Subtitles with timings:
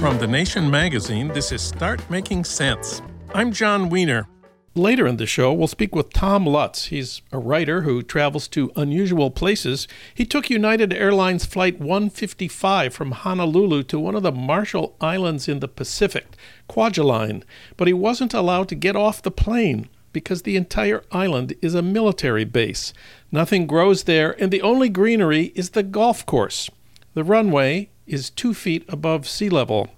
[0.00, 3.02] From The Nation magazine, this is Start Making Sense.
[3.34, 4.28] I'm Jon Wiener.
[4.76, 6.86] Later in the show, we'll speak with Tom Lutz.
[6.86, 9.88] He's a writer who travels to unusual places.
[10.14, 15.58] He took United Airlines Flight 155 from Honolulu to one of the Marshall Islands in
[15.58, 16.36] the Pacific,
[16.68, 17.42] Kwajalein,
[17.76, 21.82] but he wasn't allowed to get off the plane because the entire island is a
[21.82, 22.92] military base.
[23.30, 26.70] Nothing grows there, and the only greenery is the golf course.
[27.14, 29.88] The runway is two feet above sea level.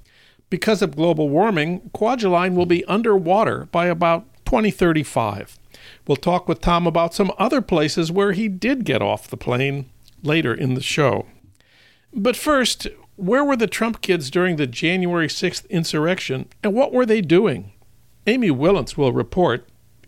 [0.51, 5.59] Because of global warming, Kwajalein will be underwater by about 2035.
[6.07, 9.87] We'll talk with Tom about some other places where he did get off the plane
[10.23, 11.27] later in the show.
[12.13, 12.87] But first,
[13.17, 17.73] where were the Trump kids during the January 6th insurrection and what were they doing?
[18.27, 19.69] Amy Wilentz will report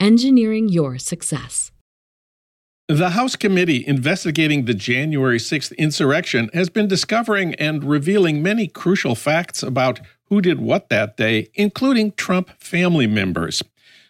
[0.00, 1.70] engineering your success.
[2.88, 9.14] The House committee investigating the January 6th insurrection has been discovering and revealing many crucial
[9.14, 13.62] facts about who did what that day, including Trump family members.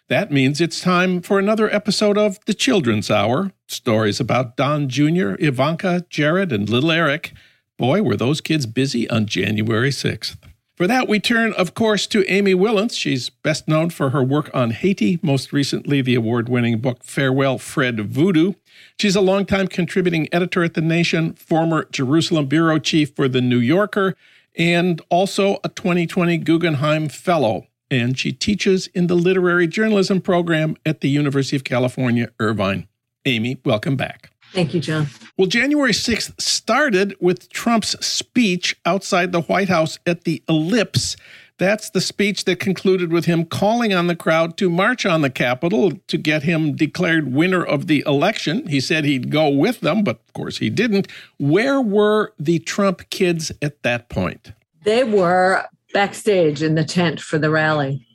[0.07, 5.35] That means it's time for another episode of The Children's Hour stories about Don Jr.,
[5.39, 7.33] Ivanka, Jared, and little Eric.
[7.77, 10.37] Boy, were those kids busy on January 6th.
[10.81, 12.97] For that, we turn, of course, to Amy Wilentz.
[12.97, 17.59] She's best known for her work on Haiti, most recently, the award winning book Farewell
[17.59, 18.53] Fred Voodoo.
[18.99, 23.59] She's a longtime contributing editor at The Nation, former Jerusalem bureau chief for The New
[23.59, 24.15] Yorker,
[24.57, 27.67] and also a 2020 Guggenheim Fellow.
[27.91, 32.87] And she teaches in the literary journalism program at the University of California, Irvine.
[33.23, 34.30] Amy, welcome back.
[34.53, 35.07] Thank you, Jon.
[35.37, 41.15] Well, January 6th started with Trump's speech outside the White House at the Ellipse
[41.61, 45.29] that's the speech that concluded with him calling on the crowd to march on the
[45.29, 48.65] Capitol to get him declared winner of the election.
[48.65, 51.07] He said he'd go with them, but of course he didn't.
[51.37, 54.53] Where were the Trump kids at that point?
[54.85, 58.07] They were backstage in the tent for the rally.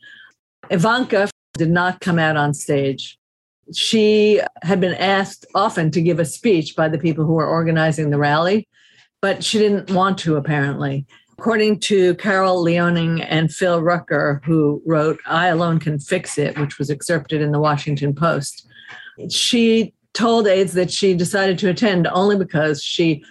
[0.68, 3.16] Ivanka did not come out on stage.
[3.74, 8.10] She had been asked often to give a speech by the people who were organizing
[8.10, 8.68] the rally,
[9.20, 11.06] but she didn't want to, apparently.
[11.38, 16.78] According to Carol Leonnig and Phil Rucker, who wrote I Alone Can Fix It, which
[16.78, 18.66] was excerpted in the Washington Post,
[19.28, 23.22] she told aides that she decided to attend only because she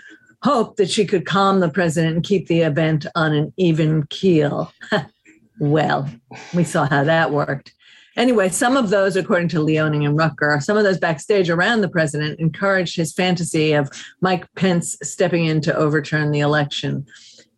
[0.43, 4.71] hoped that she could calm the president and keep the event on an even keel.
[5.59, 6.07] well,
[6.53, 7.73] we saw how that worked.
[8.15, 11.89] Anyway, some of those, according to Leonnig and Rucker, some of those backstage around the
[11.89, 13.89] president encouraged his fantasy of
[14.21, 17.05] Mike Pence stepping in to overturn the election.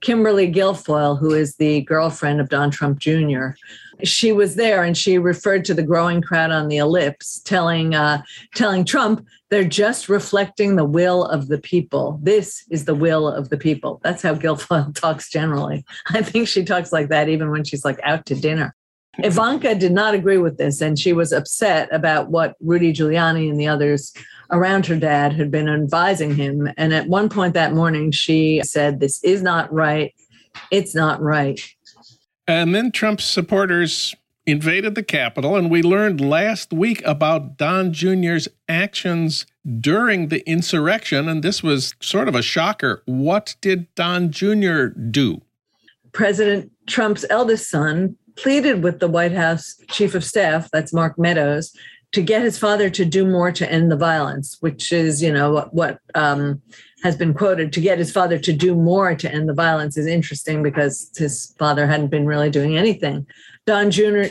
[0.01, 3.49] Kimberly Guilfoyle, who is the girlfriend of Don Trump Jr.,
[4.03, 8.21] she was there and she referred to the growing crowd on the ellipse, telling uh,
[8.53, 12.19] telling Trump they're just reflecting the will of the people.
[12.21, 13.99] This is the will of the people.
[14.03, 15.83] That's how Guilfoyle talks generally.
[16.07, 18.75] I think she talks like that even when she's like out to dinner.
[19.19, 23.59] Ivanka did not agree with this, and she was upset about what Rudy Giuliani and
[23.59, 24.13] the others
[24.51, 26.69] around her dad had been advising him.
[26.77, 30.13] And at one point that morning, she said, This is not right.
[30.71, 31.59] It's not right.
[32.47, 38.47] And then Trump's supporters invaded the Capitol, and we learned last week about Don Jr.'s
[38.69, 39.45] actions
[39.79, 41.27] during the insurrection.
[41.27, 43.03] And this was sort of a shocker.
[43.05, 44.85] What did Don Jr.
[44.85, 45.41] do?
[46.13, 51.75] President Trump's eldest son pleaded with the White House chief of staff, that's Mark Meadows,
[52.13, 55.51] to get his father to do more to end the violence, which is, you know,
[55.51, 56.61] what, what um,
[57.03, 60.07] has been quoted to get his father to do more to end the violence is
[60.07, 63.25] interesting because his father hadn't been really doing anything.
[63.65, 64.23] Don Jr.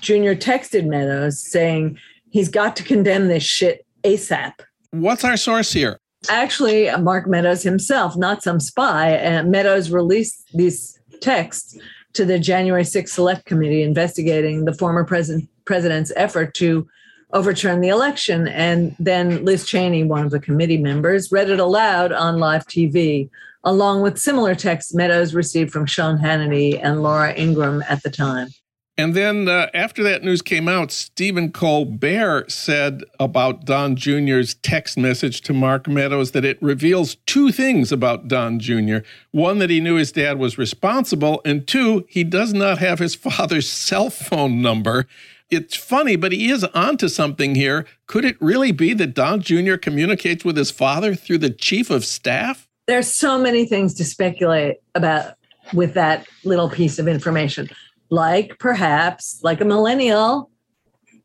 [0.00, 0.34] Jr.
[0.34, 1.98] texted Meadows saying
[2.30, 4.52] he's got to condemn this shit ASAP.
[4.92, 5.98] What's our source here?
[6.28, 9.10] Actually, Mark Meadows himself, not some spy.
[9.10, 11.76] And Meadows released these texts
[12.14, 16.88] to the January 6th Select Committee investigating the former president, president's effort to
[17.32, 18.48] overturn the election.
[18.48, 23.28] And then Liz Cheney, one of the committee members, read it aloud on live TV,
[23.64, 28.48] along with similar texts Meadows received from Sean Hannity and Laura Ingraham at the time.
[28.96, 34.96] And then uh, after that news came out, Stephen Colbert said about Don Jr.'s text
[34.96, 38.98] message to Mark Meadows that it reveals two things about Don Jr.
[39.32, 43.14] One, that he knew his dad was responsible, and two, he does not have his
[43.16, 45.08] father's cell phone number.
[45.50, 47.86] It's funny, but he is onto something here.
[48.06, 49.74] Could it really be that Don Jr.
[49.74, 52.68] communicates with his father through the chief of staff?
[52.86, 55.34] There's so many things to speculate about
[55.72, 57.68] with that little piece of information
[58.14, 60.50] like perhaps like a millennial,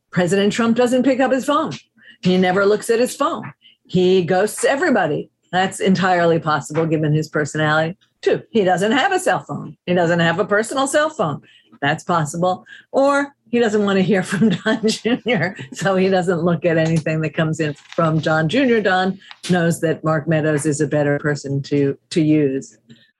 [0.09, 1.71] President Trump doesn't pick up his phone.
[2.21, 3.53] He never looks at his phone.
[3.87, 5.29] He ghosts everybody.
[5.51, 7.97] That's entirely possible given his personality.
[8.21, 9.77] Two, he doesn't have a cell phone.
[9.85, 11.41] He doesn't have a personal cell phone.
[11.81, 12.65] That's possible.
[12.91, 17.21] Or he doesn't want to hear from Don Jr., so he doesn't look at anything
[17.21, 18.79] that comes in from Don Jr.
[18.79, 19.19] Don
[19.49, 22.77] knows that Mark Meadows is a better person to to use.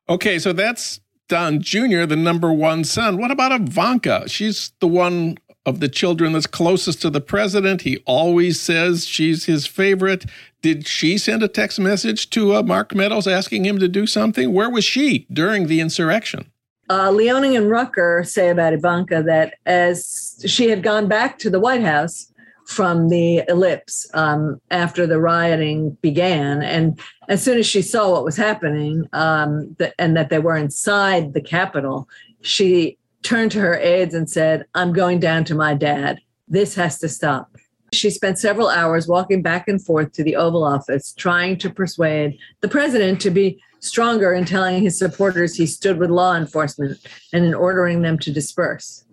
[0.10, 1.00] Okay, so that's
[1.30, 3.18] Don Jr., the number one son.
[3.18, 4.28] What about Ivanka?
[4.28, 7.84] She's the one of the children that's closest to the president.
[7.84, 10.26] He always says she's his favorite.
[10.62, 14.52] Did she send a text message to uh, Mark Meadows asking him to do something?
[14.52, 16.52] Where was she during the insurrection?
[16.90, 21.60] Uh, Leonnig and Rucker say about Ivanka that as she had gone back to the
[21.60, 22.34] White House,
[22.69, 26.62] from the ellipse um, after the rioting began.
[26.62, 31.33] And as soon as she saw what was happening um, and that they were inside
[31.33, 32.07] the Capitol,
[32.42, 36.19] she turned to her aides and said, I'm going down to my dad.
[36.48, 37.50] This has to stop.
[37.92, 42.38] She spent several hours walking back and forth to the Oval Office, trying to persuade
[42.62, 47.00] the president to be stronger in telling his supporters he stood with law enforcement
[47.33, 49.06] and in ordering them to disperse.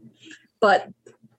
[0.60, 0.90] But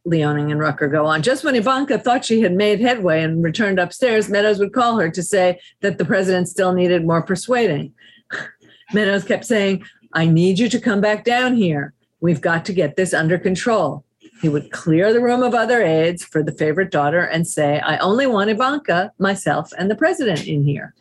[0.08, 1.22] Leonnig and Rucker go on.
[1.22, 5.10] Just when Ivanka thought she had made headway and returned upstairs, Meadows would call her
[5.12, 7.94] to say that the president still needed more persuading.
[8.94, 9.84] Meadows kept saying,
[10.14, 11.94] I need you to come back down here.
[12.22, 14.06] We've got to get this under control.
[14.42, 17.98] He would clear the room of other aides for the favorite daughter and say, I
[17.98, 20.94] only want Ivanka, myself, and the president in here.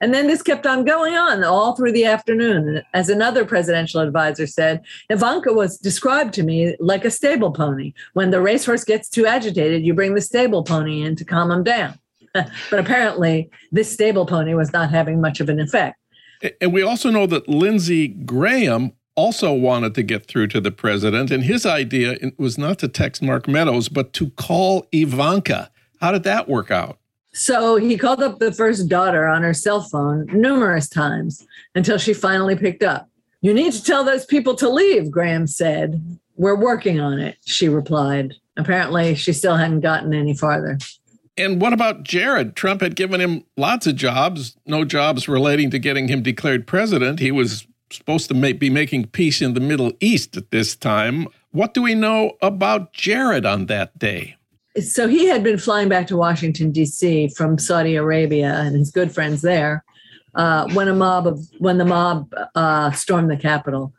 [0.00, 2.82] And then this kept on going on all through the afternoon.
[2.94, 7.92] As another presidential advisor said, Ivanka was described to me like a stable pony.
[8.14, 11.62] When the racehorse gets too agitated, you bring the stable pony in to calm him
[11.62, 11.98] down.
[12.32, 15.96] but apparently, this stable pony was not having much of an effect.
[16.60, 21.30] And we also know that Lindsey Graham also wanted to get through to the president,
[21.30, 25.70] and his idea was not to text Mark Meadows, but to call Ivanka.
[26.00, 26.99] How did that work out?
[27.32, 32.12] So he called up the first daughter on her cell phone numerous times until she
[32.12, 33.08] finally picked up.
[33.40, 36.18] You need to tell those people to leave, Graham said.
[36.36, 38.34] We're working on it, she replied.
[38.56, 40.78] Apparently, she still hadn't gotten any farther.
[41.36, 42.56] And what about Jared?
[42.56, 47.20] Trump had given him lots of jobs, no jobs relating to getting him declared president.
[47.20, 51.28] He was supposed to be making peace in the Middle East at this time.
[51.52, 54.36] What do we know about Jared on that day?
[54.78, 57.28] So he had been flying back to Washington D.C.
[57.28, 59.84] from Saudi Arabia and his good friends there
[60.34, 63.92] uh, when a mob of when the mob uh, stormed the Capitol.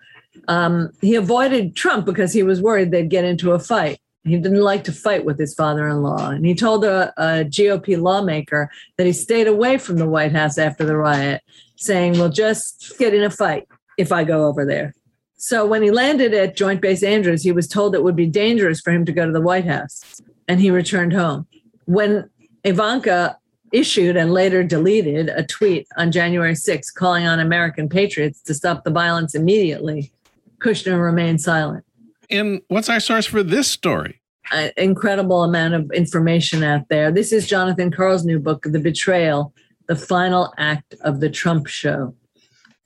[0.48, 4.00] Um, he avoided Trump because he was worried they'd get into a fight.
[4.24, 8.70] He didn't like to fight with his father-in-law, and he told a, a GOP lawmaker
[8.98, 11.42] that he stayed away from the White House after the riot,
[11.76, 14.94] saying, "We'll just get in a fight if I go over there."
[15.36, 18.80] So when he landed at Joint Base Andrews, he was told it would be dangerous
[18.80, 21.48] for him to go to the White House and he returned home.
[21.86, 22.30] When
[22.64, 23.38] Ivanka
[23.72, 28.84] issued and later deleted a tweet on January 6 calling on American patriots to stop
[28.84, 30.12] the violence immediately,
[30.60, 31.86] Kushner remained silent.
[32.30, 34.22] And what's our source for this story?
[34.52, 37.12] An incredible amount of information out there.
[37.12, 39.54] This is Jonathan Karl's new book, The Betrayal,
[39.88, 42.16] the final act of the Trump show.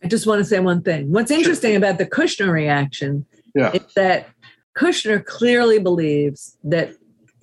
[0.04, 1.12] I just want to say one thing.
[1.12, 1.78] What's interesting sure.
[1.78, 3.26] about the Kushner reaction
[3.56, 3.72] yeah.
[3.72, 4.28] is that
[4.78, 6.94] Kushner clearly believes that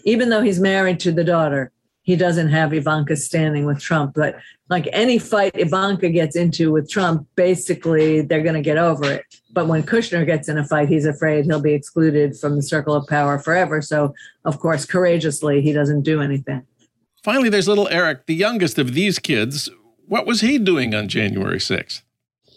[0.05, 4.15] even though he's married to the daughter, he doesn't have Ivanka standing with Trump.
[4.15, 4.37] But
[4.69, 9.25] like any fight Ivanka gets into with Trump, basically they're going to get over it.
[9.53, 12.95] But when Kushner gets in a fight, he's afraid he'll be excluded from the circle
[12.95, 13.81] of power forever.
[13.81, 16.67] So, of course, courageously, he doesn't do anything.
[17.23, 19.69] Finally, there's little Eric, the youngest of these kids.
[20.09, 22.03] What was he doing on January 6th?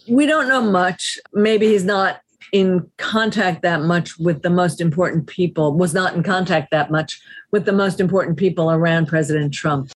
[0.09, 1.19] We don't know much.
[1.33, 2.19] Maybe he's not
[2.55, 7.21] in contact that much with the most important people, was not in contact that much
[7.51, 9.91] with the most important people around President Trump.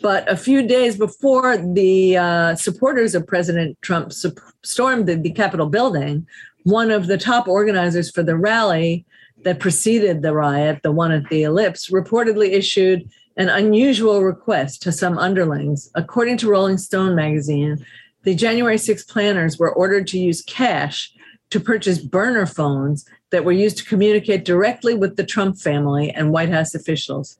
[0.00, 4.14] But a few days before the uh, supporters of President Trump
[4.62, 6.26] stormed the, the Capitol building,
[6.62, 9.04] one of the top organizers for the rally
[9.44, 14.92] that preceded the riot, the one at the Ellipse, reportedly issued an unusual request to
[14.92, 15.90] some underlings.
[15.94, 17.84] According to Rolling Stone magazine,
[18.22, 21.12] the January 6 planners were ordered to use cash
[21.50, 26.32] to purchase burner phones that were used to communicate directly with the Trump family and
[26.32, 27.38] White House officials.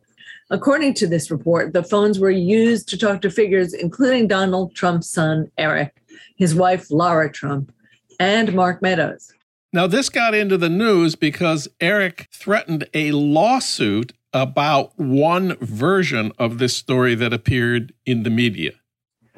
[0.51, 5.11] According to this report, the phones were used to talk to figures including Donald Trump's
[5.11, 5.95] son, Eric,
[6.37, 7.73] his wife, Lara Trump,
[8.19, 9.33] and Mark Meadows.
[9.73, 16.59] Now, this got into the news because Eric threatened a lawsuit about one version of
[16.59, 18.73] this story that appeared in the media.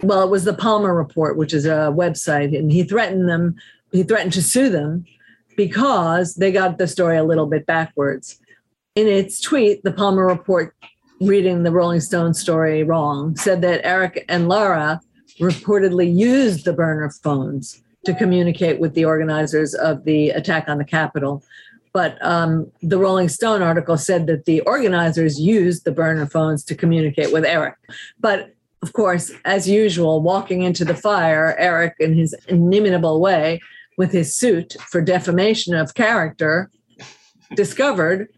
[0.03, 3.57] Well, it was the Palmer Report, which is a website, and he threatened them,
[3.92, 5.04] he threatened to sue them
[5.56, 8.38] because they got the story a little bit backwards.
[8.94, 10.75] In its tweet, the Palmer Report,
[11.20, 15.00] reading the Rolling Stone story wrong, said that Eric and Lara
[15.38, 20.85] reportedly used the burner phones to communicate with the organizers of the attack on the
[20.85, 21.42] Capitol.
[21.92, 26.75] But um, the Rolling Stone article said that the organizers used the burner phones to
[26.75, 27.75] communicate with Eric.
[28.18, 33.61] But of course, as usual, walking into the fire, Eric, in his inimitable way,
[34.00, 36.71] with his suit for defamation of character,
[37.54, 38.28] discovered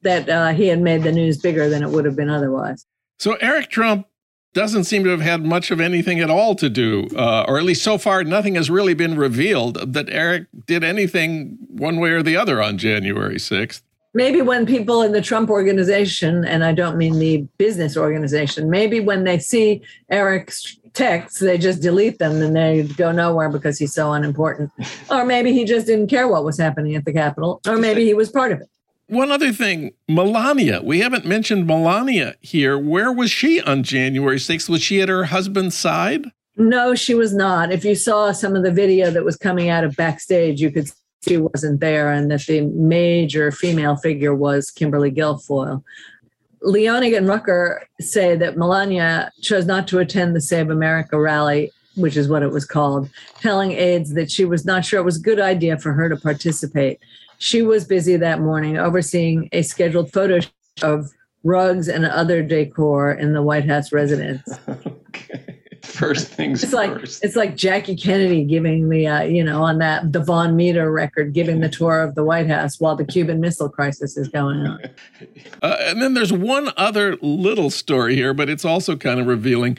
[0.00, 2.86] that uh, he had made the news bigger than it would have been otherwise.
[3.18, 4.06] So Eric Trump
[4.54, 7.64] doesn't seem to have had much of anything at all to do, uh, or at
[7.64, 12.22] least so far, nothing has really been revealed that Eric did anything one way or
[12.22, 13.82] the other on January 6th.
[14.14, 19.00] Maybe when people in the Trump organization, and I don't mean the business organization, maybe
[19.00, 23.94] when they see Eric's texts, they just delete them and they go nowhere because he's
[23.94, 24.70] so unimportant.
[25.10, 28.14] Or maybe he just didn't care what was happening at the Capitol, or maybe he
[28.14, 28.68] was part of it.
[29.06, 30.82] One other thing, Melania.
[30.82, 32.78] We haven't mentioned Melania here.
[32.78, 34.68] Where was she on January 6th?
[34.68, 36.26] Was she at her husband's side?
[36.56, 37.72] No, she was not.
[37.72, 40.88] If you saw some of the video that was coming out of backstage, you could
[40.88, 45.82] see she wasn't there and that the major female figure was Kimberly Guilfoyle.
[46.62, 52.16] Leonnig and Rucker say that Melania chose not to attend the Save America rally, which
[52.16, 53.08] is what it was called,
[53.40, 56.16] telling aides that she was not sure it was a good idea for her to
[56.16, 56.98] participate.
[57.38, 60.40] She was busy that morning overseeing a scheduled photo
[60.82, 61.10] of
[61.42, 64.42] rugs and other decor in the White House residence.
[66.00, 67.22] First things it's like first.
[67.22, 71.34] it's like Jackie Kennedy giving the uh, you know on that the Vaughn Meader record
[71.34, 74.80] giving the tour of the White House while the Cuban Missile Crisis is going on.
[75.62, 79.76] Uh, and then there's one other little story here, but it's also kind of revealing.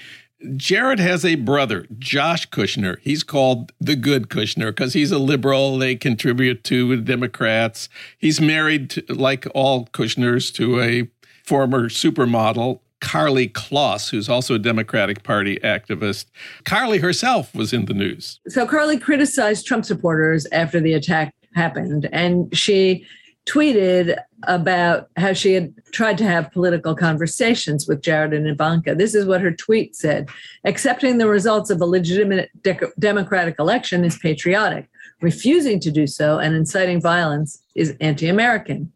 [0.55, 2.97] Jared has a brother, Josh Kushner.
[3.01, 5.79] He's called the good Kushner because he's a liberal.
[5.79, 7.89] They contribute to the Democrats.
[8.19, 11.09] He's married, to, like all Kushners, to a
[11.43, 16.25] former supermodel, Karlie Kloss, who's also a Democratic Party activist.
[16.63, 18.39] Karlie herself was in the news.
[18.47, 23.05] So Karlie criticized Trump supporters after the attack happened, and she
[23.47, 28.95] tweeted about how she had tried to have political conversations with Jared and Ivanka.
[28.95, 30.29] This is what her tweet said
[30.63, 34.87] Accepting the results of a legitimate de- democratic election is patriotic.
[35.21, 38.91] Refusing to do so and inciting violence is anti American.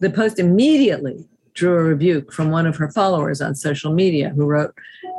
[0.00, 4.44] The post immediately drew a rebuke from one of her followers on social media who
[4.44, 4.74] wrote,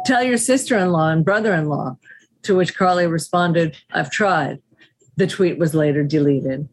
[0.05, 1.97] Tell your sister in law and brother in law.
[2.43, 4.61] To which Karlie responded, I've tried.
[5.17, 6.67] The tweet was later deleted.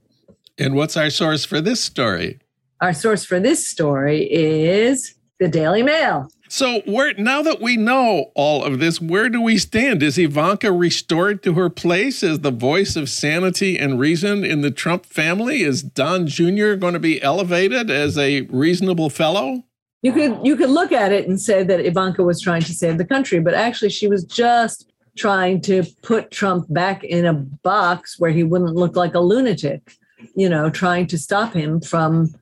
[0.59, 2.41] And what's our source for this story?
[2.81, 6.29] Our source for this story is the Daily Mail.
[6.53, 10.03] So, where now that we know all of this, where do we stand?
[10.03, 14.71] Is Ivanka restored to her place as the voice of sanity and reason in the
[14.71, 15.63] Trump family?
[15.63, 16.75] Is Don Jr.
[16.75, 19.65] going to be elevated as a reasonable fellow?
[20.03, 22.99] You could you could look at it and say that Ivanka was trying to save
[22.99, 28.21] the country, but actually she was just trying to put Trump back in a box
[28.21, 29.97] where he wouldn't look like a lunatic,
[30.37, 32.35] you know, trying to stop him from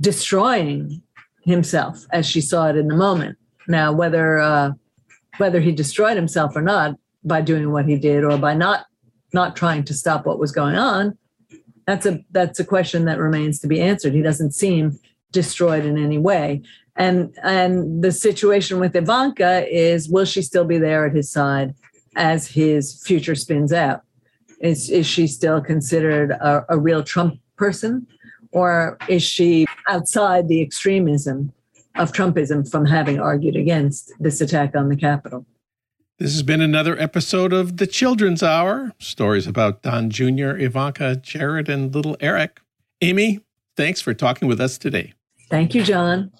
[0.00, 1.02] destroying
[1.44, 3.37] himself as she saw it in the moment.
[3.68, 4.72] Now, whether uh,
[5.36, 8.86] whether he destroyed himself or not by doing what he did, or by not
[9.32, 11.16] not trying to stop what was going on,
[11.86, 14.14] that's a that's a question that remains to be answered.
[14.14, 14.98] He doesn't seem
[15.30, 16.62] destroyed in any way.
[16.96, 21.74] And and the situation with Ivanka is will she still be there at his side
[22.16, 24.02] as his future spins out?
[24.60, 28.06] Is is she still considered a, a real Trump person?
[28.50, 31.52] Or is she outside the extremism
[31.98, 35.46] of Trumpism from having argued against this attack on the Capitol?
[36.18, 41.68] This has been another episode of The Children's Hour stories about Don Jr., Ivanka, Jared,
[41.68, 42.60] and little Eric.
[43.00, 43.40] Amy,
[43.76, 45.12] thanks for talking with us today.
[45.48, 46.32] Thank you, Jon.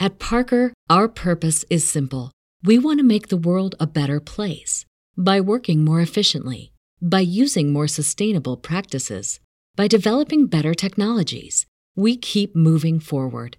[0.00, 2.32] At Parker, our purpose is simple.
[2.64, 4.84] We want to make the world a better place
[5.16, 9.38] by working more efficiently, by using more sustainable practices,
[9.76, 11.66] by developing better technologies.
[11.94, 13.58] We keep moving forward.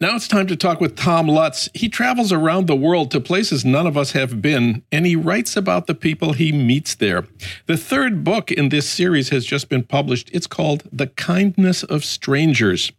[0.00, 1.68] Now it's time to talk with Tom Lutz.
[1.72, 5.56] He travels around the world to places none of us have been, and he writes
[5.56, 7.28] about the people he meets there.
[7.66, 10.30] The third book in this series has just been published.
[10.32, 12.90] It's called The Kindness of Strangers.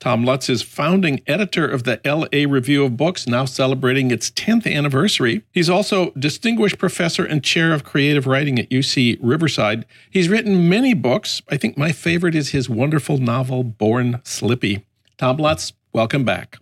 [0.00, 4.66] Tom Lutz is founding editor of the LA Review of Books, now celebrating its 10th
[4.66, 5.42] anniversary.
[5.52, 9.86] He's also distinguished professor and chair of creative writing at UC Riverside.
[10.10, 11.42] He's written many books.
[11.48, 14.84] I think my favorite is his wonderful novel, Born Slippy.
[15.16, 16.58] Tom Lutz, welcome back.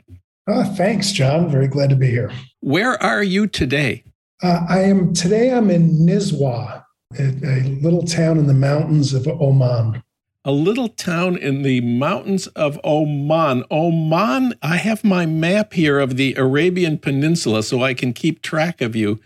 [0.49, 1.51] Uh, thanks, Jon.
[1.51, 2.31] Very glad to be here.
[2.61, 4.05] Where are you today?
[4.43, 5.51] Uh, I am today.
[5.51, 6.85] I'm in Nizwa,
[7.19, 10.03] a, a, little town in the mountains of Oman.
[10.45, 13.65] A little town in the mountains of Oman.
[13.71, 14.55] Oman.
[14.63, 18.97] I have my map here of the Arabian Peninsula, so I can keep track of
[18.97, 19.21] you.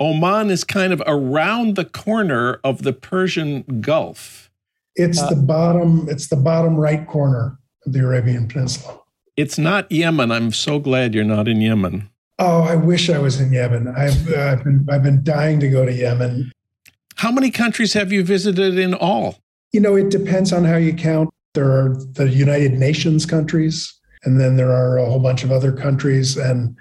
[0.00, 4.50] Oman is kind of around the corner of the Persian Gulf.
[4.96, 6.08] It's uh, the bottom.
[6.08, 8.98] It's the bottom right corner of the Arabian Peninsula.
[9.36, 10.30] It's not Yemen.
[10.30, 12.08] I'm so glad you're not in Yemen.
[12.38, 13.88] Oh, I wish I was in Yemen.
[13.88, 16.52] I've, uh, I've been I've been dying to go to Yemen.
[17.16, 19.38] How many countries have you visited in all?
[19.72, 21.30] You know, it depends on how you count.
[21.54, 23.92] There are the United Nations countries,
[24.24, 26.76] and then there are a whole bunch of other countries, and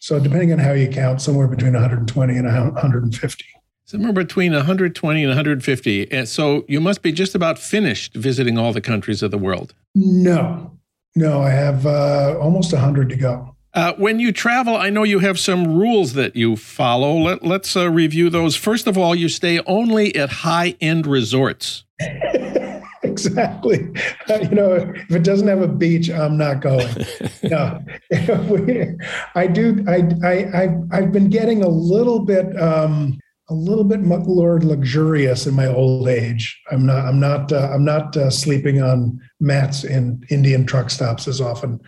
[0.00, 3.44] so depending on how you count, somewhere between 120 and 150.
[3.86, 6.12] Somewhere between 120 and 150.
[6.12, 9.74] And so you must be just about finished visiting all the countries of the world.
[9.94, 10.78] No,
[11.14, 13.54] no, I have uh, almost 100 to go.
[13.74, 17.16] Uh, when you travel, I know you have some rules that you follow.
[17.16, 18.54] Let, us uh, review those.
[18.54, 21.84] First of all, you stay only at high end resorts.
[23.02, 23.92] exactly.
[24.30, 26.88] Uh, you know, if it doesn't have a beach, I'm not going.
[27.42, 27.80] no,
[29.34, 29.84] I do.
[29.88, 32.56] I, I, I, I've been getting a little bit.
[32.60, 33.18] Um,
[33.50, 36.60] a little bit more luxurious in my old age.
[36.70, 37.04] I'm not.
[37.06, 37.52] I'm not.
[37.52, 41.80] Uh, I'm not uh, sleeping on mats in Indian truck stops as often.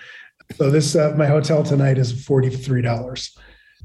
[0.57, 3.37] So this uh, my hotel tonight is forty three dollars.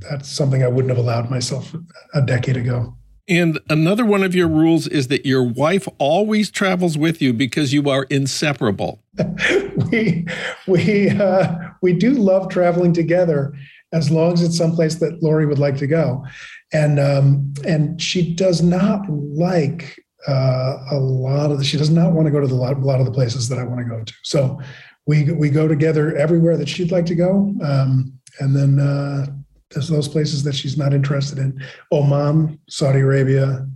[0.10, 1.74] That's something I wouldn't have allowed myself
[2.14, 2.98] a decade ago.
[3.30, 7.72] And another one of your rules is that your wife always travels with you because
[7.72, 9.02] you are inseparable.
[9.92, 10.26] we
[10.68, 13.54] we uh, we do love traveling together
[13.94, 16.26] as long as it's someplace that Lori would like to go
[16.74, 22.14] and um, and she does not like uh, a lot of the, she does not
[22.14, 24.04] want to go to the, a lot of the places that I want to go
[24.04, 24.14] to.
[24.24, 24.60] So
[25.06, 29.26] we we go together everywhere that she'd like to go, um, and then uh,
[29.72, 33.68] there's those places that she's not interested in: Oman, Saudi Arabia,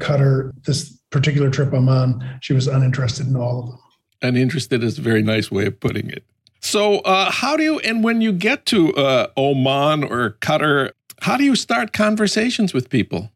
[0.00, 0.52] Qatar.
[0.64, 3.78] This particular trip Oman, she was uninterested in all of them.
[4.22, 6.24] Uninterested is a very nice way of putting it.
[6.60, 10.90] So, uh, how do you, and when you get to uh, Oman or Qatar,
[11.22, 13.30] how do you start conversations with people?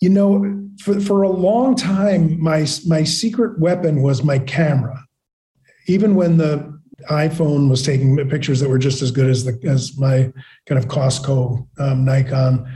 [0.00, 5.04] You know, for, for a long time, my, my secret weapon was my camera.
[5.86, 9.96] Even when the iPhone was taking pictures that were just as good as the as
[9.98, 10.32] my
[10.66, 12.66] kind of Costco um, Nikon.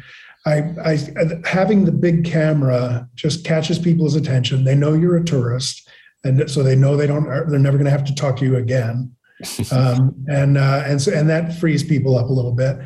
[0.46, 0.98] I, I
[1.46, 4.64] having the big camera just catches people's attention.
[4.64, 5.88] They know you're a tourist,
[6.22, 7.24] and so they know they don't.
[7.24, 9.14] They're never going to have to talk to you again,
[9.72, 12.76] um, and uh, and so and that frees people up a little bit.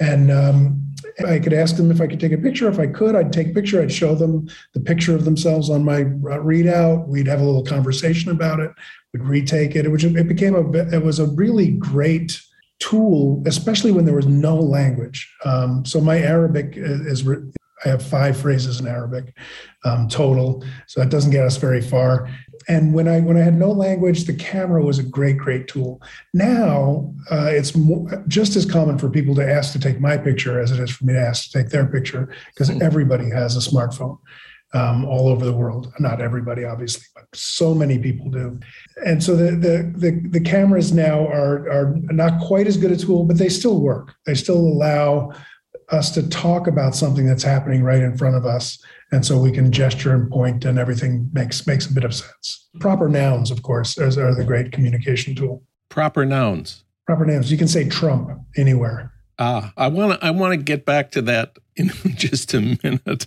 [0.00, 0.91] And um,
[1.26, 2.68] I could ask them if I could take a picture.
[2.68, 3.80] If I could, I'd take a picture.
[3.80, 7.06] I'd show them the picture of themselves on my uh, readout.
[7.08, 8.70] We'd have a little conversation about it.
[9.12, 9.90] We'd retake it.
[9.90, 12.40] Which it became a it was a really great
[12.78, 15.32] tool, especially when there was no language.
[15.44, 17.52] Um, so my Arabic is, is
[17.84, 19.36] I have five phrases in Arabic
[19.84, 22.28] um, total, so that doesn't get us very far.
[22.68, 26.00] And when I when I had no language, the camera was a great great tool.
[26.32, 30.60] Now uh, it's more, just as common for people to ask to take my picture
[30.60, 32.82] as it is for me to ask to take their picture because mm-hmm.
[32.82, 34.18] everybody has a smartphone.
[34.74, 35.92] Um, all over the world.
[35.98, 38.58] Not everybody, obviously, but so many people do.
[39.04, 42.96] And so the the the, the cameras now are are not quite as good a
[42.96, 44.14] tool, but they still work.
[44.24, 45.32] They still allow
[45.90, 48.78] us to talk about something that's happening right in front of us
[49.12, 52.68] and so we can gesture and point and everything makes makes a bit of sense.
[52.80, 55.62] Proper nouns of course are, are the great communication tool.
[55.90, 56.84] Proper nouns.
[57.06, 57.52] Proper nouns.
[57.52, 59.12] You can say trump anywhere.
[59.38, 63.26] Ah i want to i want to get back to that in just a minute.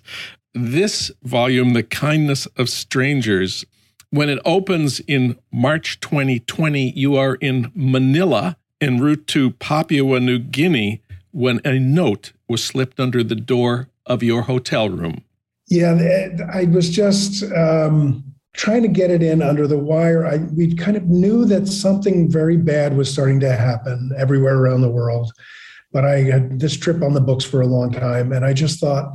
[0.54, 3.66] This volume the kindness of strangers
[4.10, 10.40] when it opens in march 2020 you are in manila en route to papua new
[10.40, 15.24] guinea when a note was slipped under the door of your hotel room.
[15.68, 20.26] Yeah, I was just um, trying to get it in under the wire.
[20.26, 24.82] I, we kind of knew that something very bad was starting to happen everywhere around
[24.82, 25.32] the world.
[25.92, 28.80] But I had this trip on the books for a long time, and I just
[28.80, 29.14] thought,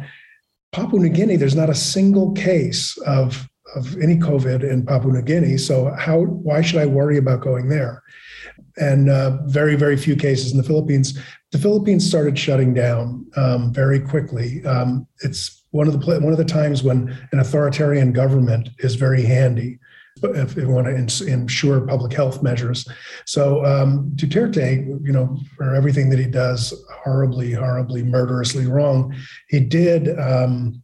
[0.73, 5.23] Papua New Guinea, there's not a single case of of any COVID in Papua New
[5.23, 5.57] Guinea.
[5.57, 8.03] So how why should I worry about going there?
[8.77, 11.18] And uh, very very few cases in the Philippines.
[11.53, 14.64] The Philippines started shutting down um, very quickly.
[14.64, 19.23] Um, it's one of the one of the times when an authoritarian government is very
[19.23, 19.79] handy
[20.23, 22.87] if we want to ensure public health measures.
[23.27, 29.14] So um, Duterte, you know, for everything that he does horribly, horribly, murderously wrong,
[29.49, 30.83] he did um,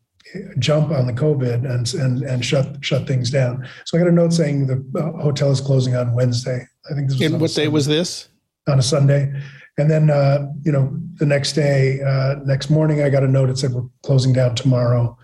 [0.58, 3.66] jump on the COVID and and and shut shut things down.
[3.84, 6.66] So I got a note saying the uh, hotel is closing on Wednesday.
[6.90, 7.32] I think this was.
[7.32, 8.28] And what day was this?
[8.68, 9.32] On a Sunday.
[9.78, 13.46] And then, uh, you know, the next day, uh, next morning, I got a note
[13.46, 15.16] that said we're closing down tomorrow.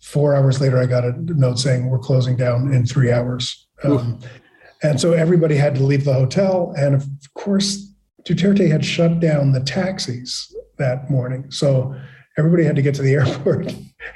[0.00, 3.68] Four hours later, I got a note saying we're closing down in three hours.
[3.84, 4.18] Um,
[4.82, 6.72] and so everybody had to leave the hotel.
[6.78, 7.92] And of course,
[8.24, 11.50] Duterte had shut down the taxis that morning.
[11.50, 11.94] So
[12.38, 13.74] everybody had to get to the airport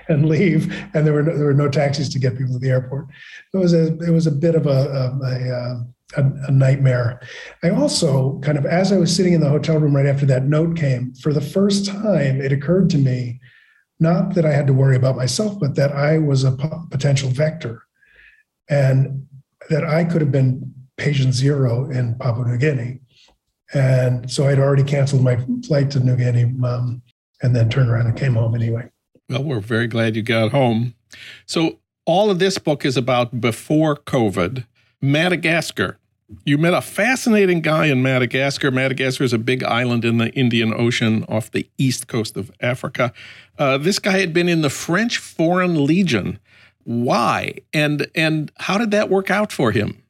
[0.09, 2.71] and leave, and there were no, there were no taxis to get people to the
[2.71, 3.07] airport.
[3.53, 5.75] It was a it was a bit of a, a, a, uh,
[6.17, 7.21] a, a nightmare.
[7.63, 10.45] I also kind of, as I was sitting in the hotel room right after that
[10.45, 13.41] note came, for the first time, it occurred to me
[14.01, 16.57] not that I had to worry about myself, but that I was a
[16.91, 17.83] potential vector
[18.69, 19.27] and
[19.71, 23.01] that I could have been patient zero in Papua New Guinea.
[23.73, 27.03] And so I'd already canceled my flight to New Guinea um,
[27.43, 28.89] and then turned around and came home anyway.
[29.29, 30.95] Well, we're very glad you got home.
[31.47, 34.67] So, all of this book is about before COVID.
[35.01, 35.99] Madagascar.
[36.45, 38.71] You met a fascinating guy in Madagascar.
[38.71, 43.13] Madagascar is a big island in the Indian Ocean off the east coast of Africa.
[43.59, 46.39] Uh, this guy had been in the French Foreign Legion.
[46.85, 50.03] Why and and how did that work out for him?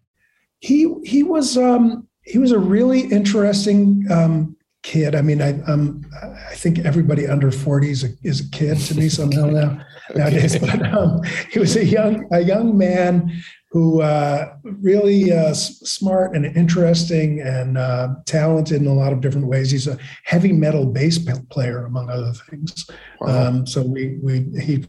[0.60, 5.14] He he was um, he was a really interesting um, kid.
[5.14, 8.94] I mean, I um, I think everybody under forty is a, is a kid to
[8.96, 10.58] me somehow now nowadays.
[10.58, 13.32] But um, he was a young a young man
[13.74, 19.48] who uh, really uh, smart and interesting and uh, talented in a lot of different
[19.48, 19.72] ways.
[19.72, 21.18] He's a heavy metal bass
[21.50, 22.88] player, among other things.
[23.20, 23.48] Wow.
[23.48, 24.86] Um, so we we he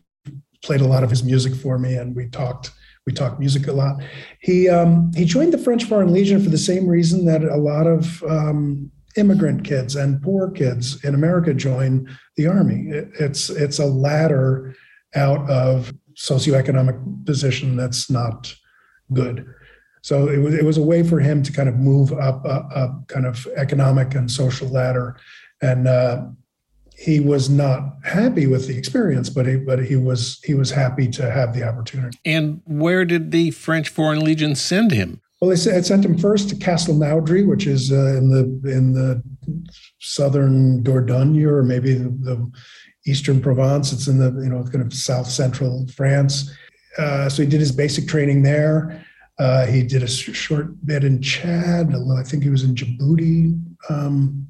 [0.64, 2.70] played a lot of his music for me, and we talked
[3.08, 4.04] we talked music a lot.
[4.40, 7.88] He um, he joined the French Foreign Legion for the same reason that a lot
[7.88, 12.90] of um, immigrant kids and poor kids in America join the army.
[12.90, 14.76] It, it's it's a ladder
[15.16, 18.54] out of socioeconomic position that's not
[19.14, 19.46] good.
[20.02, 22.94] So it was it was a way for him to kind of move up a,
[23.08, 25.18] kind of economic and social ladder,
[25.64, 26.28] and uh,
[26.96, 31.08] he was not happy with the experience, but he but he was he was happy
[31.08, 32.20] to have the opportunity.
[32.24, 35.22] And where did the French Foreign Legion send him?
[35.42, 39.24] Well, they sent him first to Castelnaudary, which is uh, in the in the
[40.00, 42.52] southern Dordogne, or maybe the, the
[43.08, 43.92] eastern Provence.
[43.92, 46.52] It's in the you know kind of south central France
[46.98, 49.06] uh, so he did his basic training there.
[49.38, 51.94] Uh, he did a short bit in Chad.
[51.94, 53.62] although I think he was in Djibouti.
[53.90, 54.48] Um,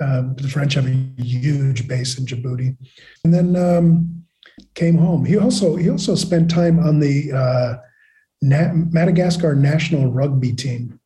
[0.00, 2.76] uh, the French have a huge base in Djibouti,
[3.24, 4.24] and then um,
[4.74, 5.24] came home.
[5.24, 7.76] He also he also spent time on the uh,
[8.42, 10.98] Na- Madagascar national rugby team.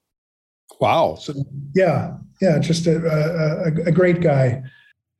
[0.80, 1.16] Wow!
[1.16, 1.34] So
[1.74, 4.62] yeah, yeah, just a, a, a great guy.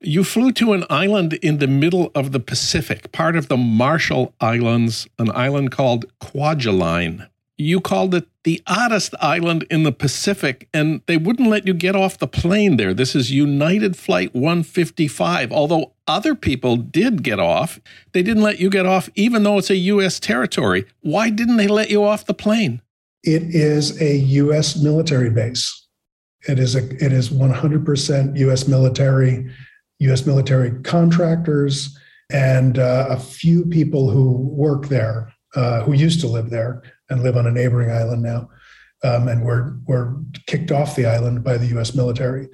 [0.01, 4.33] You flew to an island in the middle of the Pacific, part of the Marshall
[4.41, 7.29] Islands, an island called Kwajalein.
[7.57, 11.97] You called it the oddest island in the Pacific, and they wouldn't let you get
[11.97, 12.95] off the plane there.
[12.95, 15.51] This is United Flight 155.
[15.51, 17.81] Although other people did get off,
[18.13, 20.21] they didn't let you get off, even though it's a U.S.
[20.21, 20.85] territory.
[21.01, 22.83] Why didn't they let you off the plane?
[23.25, 24.81] It is a U.S.
[24.81, 25.87] military base.
[26.47, 28.69] It is a it is 100% U.S.
[28.69, 29.51] military
[30.01, 31.97] US military contractors,
[32.31, 37.23] and uh, a few people who work there, uh, who used to live there and
[37.23, 38.49] live on a neighboring island now,
[39.05, 41.95] um, and were were kicked off the island by the U.S.
[41.95, 42.49] military.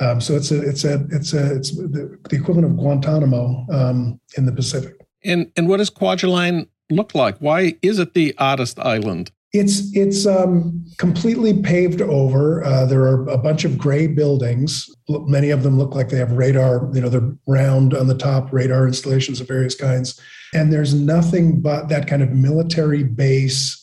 [0.00, 4.20] Um, so it's a it's a it's a it's the, the equivalent of Guantanamo um,
[4.36, 4.94] in the Pacific.
[5.24, 7.38] And and what does Kwajalein look like?
[7.38, 9.30] Why is it the oddest island?
[9.54, 12.64] It's it's um, completely paved over.
[12.64, 14.90] Uh, there are a bunch of gray buildings.
[15.08, 16.90] Many of them look like they have radar.
[16.92, 20.20] You know, they're round on the top, radar installations of various kinds.
[20.54, 23.80] And there's nothing but that kind of military base.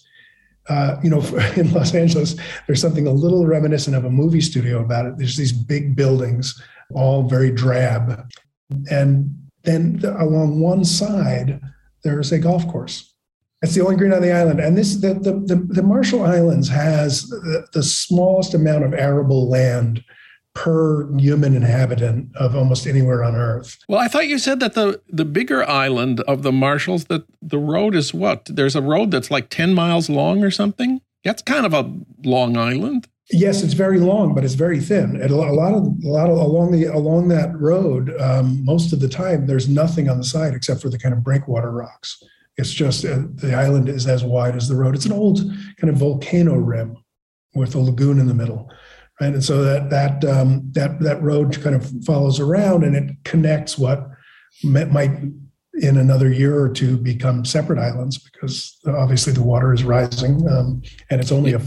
[0.68, 1.22] Uh, you know,
[1.56, 2.36] in Los Angeles,
[2.68, 5.18] there's something a little reminiscent of a movie studio about it.
[5.18, 6.62] There's these big buildings,
[6.94, 8.30] all very drab,
[8.90, 11.62] and then along one side
[12.04, 13.11] there's a golf course
[13.62, 16.68] It's the only green on the island, and this the the the, the Marshall Islands
[16.70, 20.04] has the, the smallest amount of arable land
[20.54, 23.78] per human inhabitant of almost anywhere on Earth.
[23.88, 27.60] Well, I thought you said that the the bigger island of the Marshalls that the
[27.60, 28.46] road is what?
[28.46, 31.02] There's a road that's like ten miles long or something.
[31.24, 31.92] That's kind of a
[32.24, 33.08] long island.
[33.30, 35.22] Yes, it's very long, but it's very thin.
[35.22, 39.00] And a lot of a lot of along the along that road, um, most of
[39.00, 42.22] the time there's nothing on the side except for the kind of breakwater rocks.
[42.62, 44.96] It's just uh, the island is as wide as the road.
[44.96, 45.42] It's an old
[45.78, 46.96] kind of volcano rim
[47.54, 48.72] with a lagoon in the middle
[49.22, 49.34] right?
[49.34, 53.78] And so that that um, that that road kind of follows around and it connects
[53.78, 54.10] what
[54.64, 55.12] might
[55.76, 60.82] in another year or two become separate islands because obviously the water is rising um,
[61.10, 61.60] and it's only a,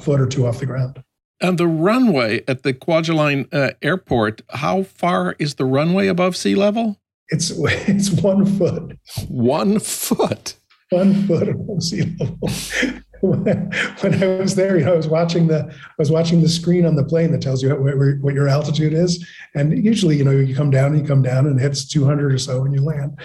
[0.00, 1.02] foot or two off the ground.
[1.40, 6.54] And the runway at the Kwajalein uh, airport, how far is the runway above sea
[6.54, 6.98] level?
[7.28, 8.98] It's it's one foot.
[9.28, 10.56] One foot.
[10.90, 12.50] One foot above sea level.
[13.20, 16.84] when I was there, you know, I was watching the I was watching the screen
[16.86, 20.30] on the plane that tells you what, what your altitude is, and usually, you know,
[20.30, 22.82] you come down, and you come down, and it hits 200 or so when you
[22.82, 23.18] land.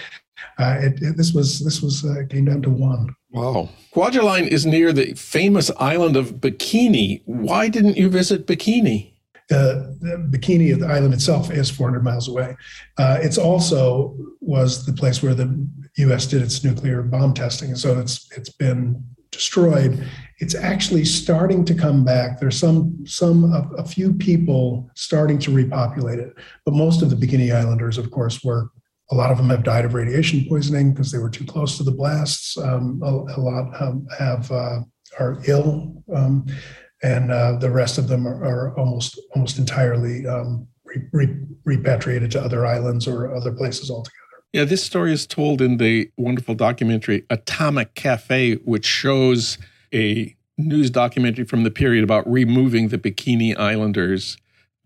[0.58, 3.14] Uh, it, it, this was this was uh, came down to one.
[3.30, 7.22] Wow, Kwajalein is near the famous island of Bikini.
[7.26, 9.11] Why didn't you visit Bikini?
[9.48, 12.56] The, the Bikini, the island itself, is 400 miles away.
[12.98, 16.26] Uh, it's also was the place where the U.S.
[16.26, 20.06] did its nuclear bomb testing, so it's it's been destroyed,
[20.38, 22.38] it's actually starting to come back.
[22.38, 27.16] There's some some a, a, few people starting to repopulate it, but most of the
[27.16, 28.70] Bikini Islanders, of course, were
[29.10, 31.82] a lot of them have died of radiation poisoning because they were too close to
[31.82, 32.56] the blasts.
[32.56, 34.80] Um, a, a, lot um, have uh,
[35.18, 36.46] are ill, um,
[37.02, 42.30] and uh, the rest of them are, are almost almost entirely um, re, re, repatriated
[42.32, 44.16] to other islands or other places altogether.
[44.52, 49.56] Yeah, this story is told in the wonderful documentary Atomic Cafe, which shows
[49.94, 54.36] a news documentary from the period about removing the Bikini Islanders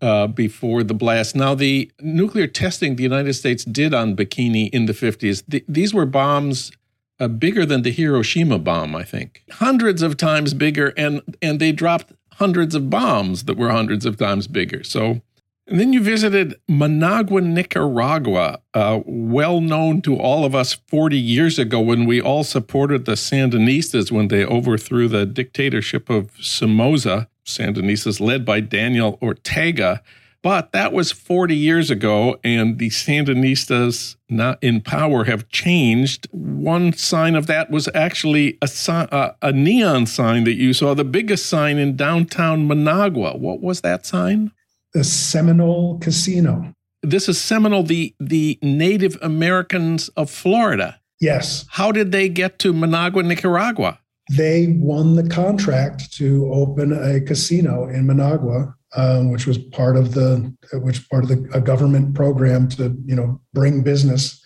[0.01, 1.35] uh, before the blast.
[1.35, 5.93] Now, the nuclear testing the United States did on Bikini in the 50s, th- these
[5.93, 6.71] were bombs
[7.19, 11.71] uh, bigger than the Hiroshima bomb, I think, hundreds of times bigger, and and they
[11.71, 14.83] dropped hundreds of bombs that were hundreds of times bigger.
[14.83, 15.21] So
[15.67, 21.59] and then you visited Managua, Nicaragua, uh, well known to all of us 40 years
[21.59, 27.27] ago when we all supported the Sandinistas when they overthrew the dictatorship of Somoza.
[27.45, 30.01] Sandinistas led by Daniel Ortega.
[30.43, 36.27] But that was 40 years ago, and the Sandinistas not in power have changed.
[36.31, 41.03] One sign of that was actually a, a, a neon sign that you saw, the
[41.03, 43.37] biggest sign in downtown Managua.
[43.37, 44.51] What was that sign?
[44.97, 46.73] the Seminole Casino.
[47.03, 50.99] This is Seminole, the the Native Americans of Florida.
[51.19, 51.65] Yes.
[51.69, 53.99] How did they get to Managua, Nicaragua?
[54.31, 60.13] They won the contract to open a casino in Managua, um, which was part of
[60.13, 64.43] the which part of the a government program to you know bring business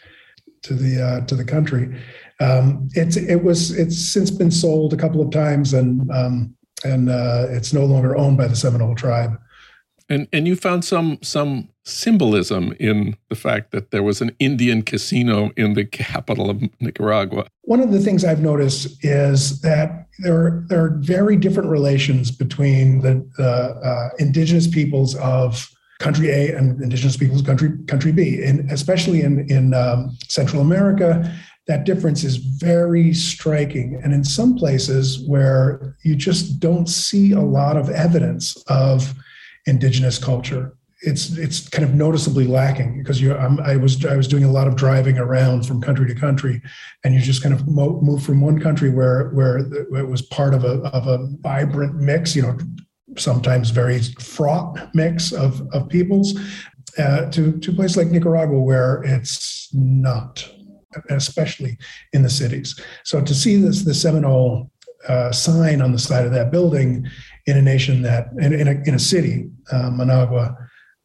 [0.62, 1.98] to the uh, to the country.
[2.40, 7.10] Um, it's it was it's since been sold a couple of times and um, and
[7.10, 9.40] uh, it's no longer owned by the Seminole tribe.
[10.10, 14.82] And and you found some some symbolism in the fact that there was an Indian
[14.84, 17.48] casino in the capital of Nicaragua.
[17.64, 22.32] One of the things I've noticed is that there are, there are very different relations
[22.32, 28.44] between the, the uh, indigenous peoples of country A and indigenous peoples country country B,
[28.44, 31.32] and especially in in um, Central America.
[31.68, 34.02] That difference is very striking.
[34.04, 39.14] And in some places where you just don't see a lot of evidence of
[39.68, 40.74] indigenous culture.
[41.04, 44.68] It's it's kind of noticeably lacking because you I was I was doing a lot
[44.68, 46.62] of driving around from country to country,
[47.04, 50.54] and you just kind of mo- move from one country where where it was part
[50.54, 52.58] of a of a vibrant mix, you know,
[53.18, 56.40] sometimes very fraught mix of of peoples,
[57.00, 60.48] uh, to to a place like Nicaragua where it's not,
[61.10, 61.78] especially
[62.14, 62.80] in the cities.
[63.06, 64.70] So to see this the Seminole
[65.08, 67.08] uh, sign on the side of that building
[67.48, 70.56] in a nation that in, in, a, in a city, uh, Managua,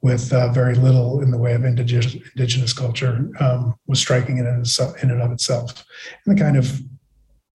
[0.06, 4.46] with uh, very little in the way of indigenous, indigenous culture, um, was striking in
[4.46, 4.64] and,
[5.02, 5.84] in and of itself.
[6.24, 6.80] And the kind of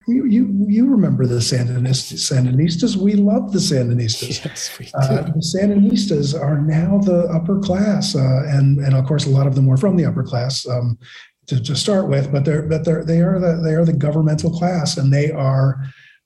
[0.06, 2.96] you you, you remember the Sandinistas, Sandinistas?
[2.96, 4.44] We love the Sandinistas.
[4.44, 5.14] Yes, we uh, do.
[5.14, 9.46] Uh, the Sandinistas are now the upper class, uh, and and of course a lot
[9.46, 10.68] of them were from the upper class.
[10.68, 10.98] Um,
[11.46, 14.50] to, to, start with, but they're but they're they are the they are the governmental
[14.50, 15.82] class, and they are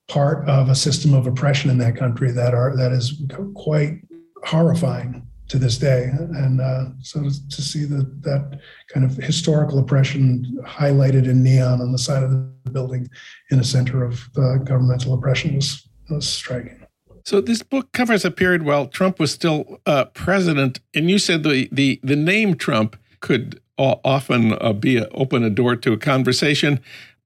[0.08, 3.22] part of a system of oppression in that country that are that is
[3.54, 3.94] quite
[4.44, 6.10] horrifying to this day.
[6.12, 8.60] And uh, so to, see the, that
[8.92, 13.08] kind of historical oppression highlighted in neon on the side of the building
[13.50, 16.86] in the center of the governmental oppression was, was striking.
[17.24, 21.42] So this book covers a period while Trump was still uh, president, and you said
[21.42, 25.96] the the the name Trump could often uh, be a, open a door to a
[25.96, 26.80] conversation.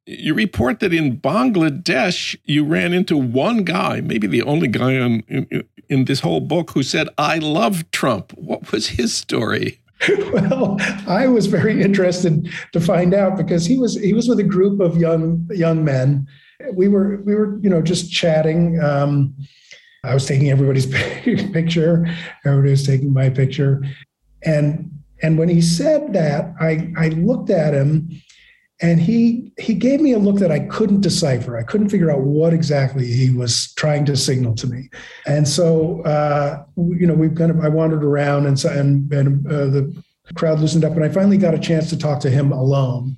[0.06, 5.22] You report that in Bangladesh you ran into one guy, maybe the only guy on,
[5.28, 9.80] in, in this whole book, who said, "I love Trump." What was his story?
[10.32, 14.44] well, I was very interested to find out because he was he was with a
[14.44, 16.26] group of young young men.
[16.72, 18.80] We were we were you know just chatting.
[18.82, 19.34] Um,
[20.02, 20.86] I was taking everybody's
[21.52, 22.06] picture.
[22.44, 23.82] Everybody was taking my picture.
[24.42, 24.90] And
[25.22, 28.10] and when he said that, I, I looked at him
[28.82, 31.58] and he he gave me a look that I couldn't decipher.
[31.58, 34.88] I couldn't figure out what exactly he was trying to signal to me.
[35.26, 39.46] And so uh, you know, we kind of I wandered around and so, and, and
[39.46, 40.02] uh, the
[40.34, 43.16] crowd loosened up and I finally got a chance to talk to him alone.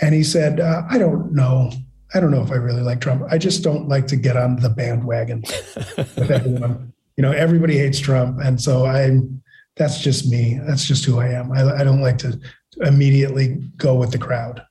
[0.00, 1.70] And he said, uh, I don't know.
[2.14, 3.24] I don't know if I really like Trump.
[3.30, 5.42] I just don't like to get on the bandwagon
[5.96, 6.92] with everyone.
[7.16, 9.42] You know, everybody hates Trump, and so I'm.
[9.76, 10.58] That's just me.
[10.66, 11.52] That's just who I am.
[11.52, 12.40] I, I don't like to
[12.80, 14.62] immediately go with the crowd.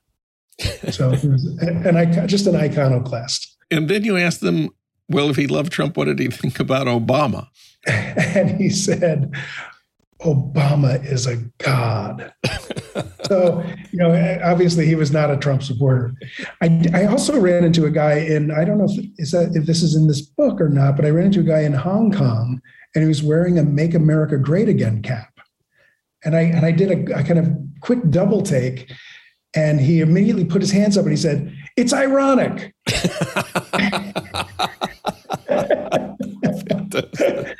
[0.90, 1.12] So,
[1.60, 3.56] and I just an iconoclast.
[3.70, 4.70] And then you asked them,
[5.08, 7.48] well, if he loved Trump, what did he think about Obama?
[7.86, 9.32] And he said,
[10.20, 12.32] Obama is a god.
[13.26, 16.12] so, you know, obviously he was not a Trump supporter.
[16.60, 19.64] I, I also ran into a guy in, I don't know if, is that, if
[19.64, 22.10] this is in this book or not, but I ran into a guy in Hong
[22.12, 22.60] Kong
[22.94, 25.32] and he was wearing a Make America Great Again cap.
[26.24, 28.92] And I, and I did a, a kind of quick double take
[29.54, 32.74] and he immediately put his hands up and he said, It's ironic.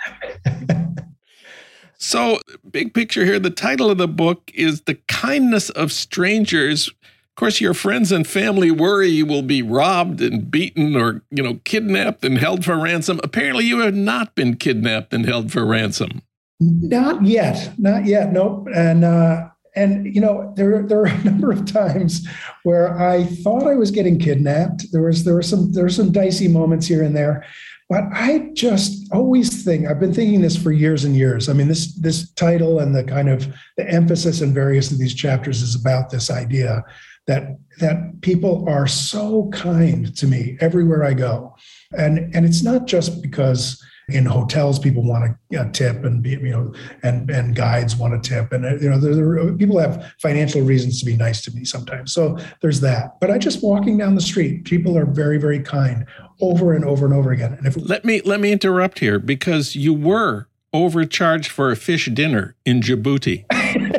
[2.01, 2.39] So,
[2.71, 6.89] big picture here, the title of the book is The Kindness of Strangers.
[6.89, 11.43] Of course, your friends and family worry you will be robbed and beaten or, you
[11.43, 13.21] know, kidnapped and held for ransom.
[13.23, 16.23] Apparently, you have not been kidnapped and held for ransom.
[16.61, 17.79] Not yet.
[17.79, 18.33] Not yet.
[18.33, 18.69] Nope.
[18.75, 19.49] And, uh,
[19.79, 22.27] and you know there there are a number of times
[22.65, 24.91] where I thought I was getting kidnapped.
[24.93, 27.47] There was there were some there were some dicey moments here and there,
[27.89, 31.49] but I just always think I've been thinking this for years and years.
[31.49, 35.15] I mean, this this title and the kind of the emphasis in various of these
[35.15, 36.85] chapters is about this idea
[37.27, 41.55] that that people are so kind to me everywhere I go,
[41.97, 46.51] and and it's not just because in hotels people want to tip and be, you
[46.51, 48.53] know and and guides want to tip.
[48.53, 52.13] And you know there, there, people have financial reasons to be nice to me sometimes.
[52.13, 53.21] So there's that.
[53.21, 56.07] But i just walking down the street people are very very kind
[56.41, 57.53] over and over and over again.
[57.53, 62.07] And if let me let me interrupt here because you were overcharged for a fish
[62.13, 63.45] dinner in djibouti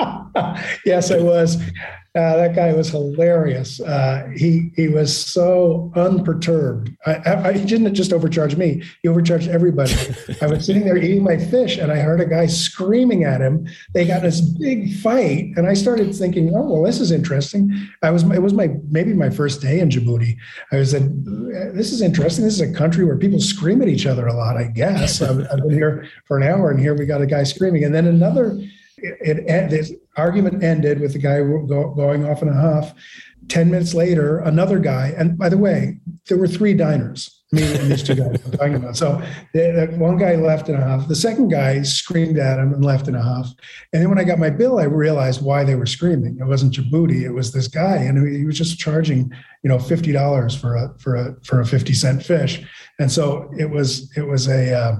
[0.84, 1.58] yes i was
[2.16, 3.80] uh, that guy was hilarious.
[3.80, 6.90] Uh, he he was so unperturbed.
[7.06, 9.94] I, I, he didn't just overcharge me; he overcharged everybody.
[10.42, 13.68] I was sitting there eating my fish, and I heard a guy screaming at him.
[13.94, 17.70] They got this big fight, and I started thinking, "Oh, well, this is interesting."
[18.02, 20.36] I was it was my maybe my first day in Djibouti.
[20.72, 21.04] I was like,
[21.76, 22.44] "This is interesting.
[22.44, 25.46] This is a country where people scream at each other a lot." I guess I've,
[25.48, 28.08] I've been here for an hour, and here we got a guy screaming, and then
[28.08, 28.58] another
[29.02, 32.94] it, it this argument ended with the guy go, going off in a huff.
[33.48, 37.42] Ten minutes later, another guy, and by the way, there were three diners.
[37.52, 38.96] Me and these two guys I'm talking about.
[38.96, 39.20] So
[39.96, 41.08] one guy left in a huff.
[41.08, 43.48] The second guy screamed at him and left in a huff.
[43.92, 46.38] And then when I got my bill, I realized why they were screaming.
[46.40, 47.22] It wasn't Djibouti.
[47.22, 49.32] It was this guy, and he was just charging,
[49.64, 52.64] you know, fifty dollars for a for a for a fifty cent fish.
[53.00, 54.96] And so it was it was a uh,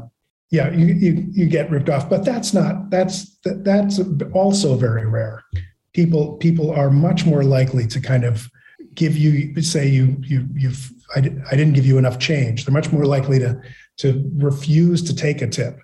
[0.51, 4.01] yeah, you, you you get ripped off, but that's not that's that's
[4.33, 5.45] also very rare.
[5.93, 8.49] People people are much more likely to kind of
[8.95, 12.65] give you say you you you've I, I didn't give you enough change.
[12.65, 13.61] They're much more likely to
[13.99, 15.79] to refuse to take a tip.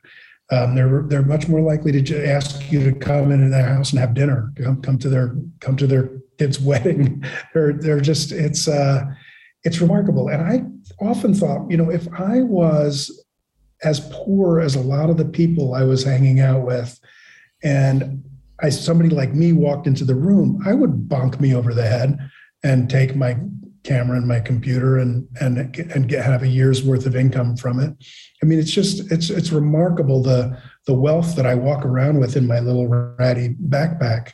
[0.51, 4.01] Um, they're they're much more likely to ask you to come into their house and
[4.01, 4.53] have dinner.
[4.57, 7.25] Come come to their come to their kid's wedding.
[7.55, 9.05] they're they're just it's uh,
[9.63, 10.29] it's remarkable.
[10.29, 13.26] And I often thought, you know, if I was
[13.83, 16.99] as poor as a lot of the people I was hanging out with.
[17.63, 18.25] And
[18.63, 22.19] I somebody like me walked into the room, I would bonk me over the head
[22.63, 23.37] and take my
[23.85, 27.81] camera and my computer and and and get, have a year's worth of income from
[27.81, 27.95] it.
[28.43, 32.37] I mean, it's just it's it's remarkable the the wealth that I walk around with
[32.37, 34.33] in my little ratty backpack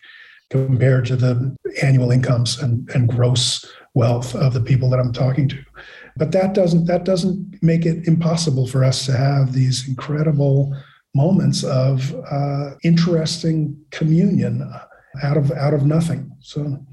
[0.51, 3.65] compared to the annual incomes and, and gross
[3.95, 5.59] wealth of the people that I'm talking to.
[6.17, 10.75] But that doesn't that doesn't make it impossible for us to have these incredible
[11.15, 14.71] moments of uh, interesting communion
[15.23, 16.31] out of out of nothing.
[16.41, 16.85] So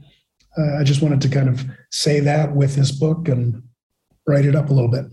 [0.57, 3.63] uh, I just wanted to kind of say that with this book and
[4.27, 5.05] write it up a little bit.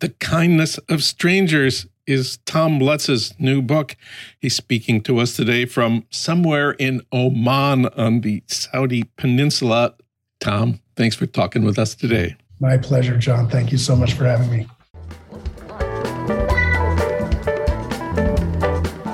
[0.00, 3.96] The Kindness of Strangers is Tom Lutz's new book.
[4.40, 9.94] He's speaking to us today from somewhere in Oman on the Saudi Peninsula.
[10.40, 12.36] Tom, thanks for talking with us today.
[12.62, 13.48] My pleasure, Jon.
[13.48, 14.68] Thank you so much for having me.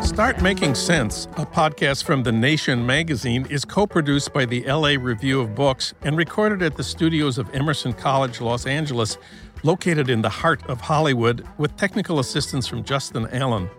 [0.03, 4.96] Start Making Sense, a podcast from The Nation magazine, is co produced by the LA
[5.01, 9.16] Review of Books and recorded at the studios of Emerson College, Los Angeles,
[9.62, 13.70] located in the heart of Hollywood, with technical assistance from Justin Allen.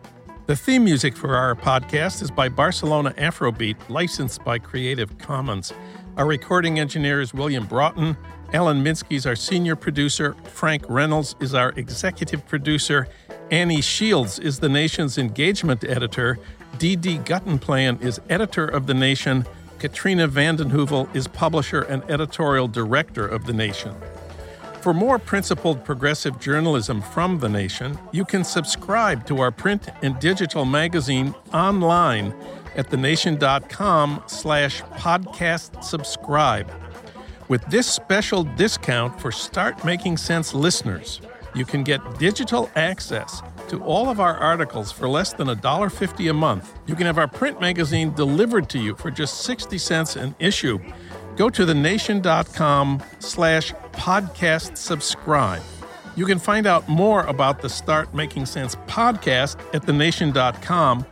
[0.47, 5.73] The theme music for our podcast is by Barcelona Afrobeat, licensed by Creative Commons.
[6.17, 8.17] Our recording engineer is William Broughton.
[8.51, 10.35] Alan Minsky is our senior producer.
[10.43, 13.07] Frank Reynolds is our executive producer.
[13.51, 16.39] Annie Shields is the nation's engagement editor.
[16.79, 19.45] Dee Guttenplan is editor of The Nation.
[19.77, 23.93] Katrina vanden Heuvel is publisher and editorial director of The Nation.
[24.81, 30.19] For more principled progressive journalism from The Nation, you can subscribe to our print and
[30.19, 32.33] digital magazine online
[32.75, 36.71] at thenation.com slash podcast subscribe.
[37.49, 41.19] With this special discount for Start Making Sense listeners,
[41.55, 46.33] you can get digital access to all of our articles for less than $1.50 a
[46.33, 46.79] month.
[46.85, 50.77] You can have our print magazine delivered to you for just 60 cents an issue.
[51.37, 55.63] Go to thenation.com slash podcast subscribe.
[56.15, 61.03] You can find out more about the Start Making Sense podcast at thenation.com,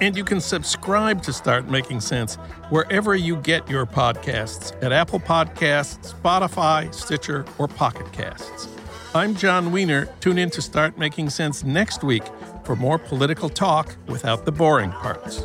[0.00, 2.36] and you can subscribe to Start Making Sense
[2.70, 8.68] wherever you get your podcasts at Apple Podcasts, Spotify, Stitcher, or Pocket Casts.
[9.14, 10.06] I'm Jon Wiener.
[10.20, 12.24] Tune in to Start Making Sense next week
[12.64, 15.44] for more political talk without the boring parts.